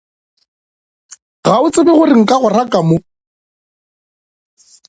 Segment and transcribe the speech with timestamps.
[1.45, 2.95] Ga o tsebe gore nka go raka mo?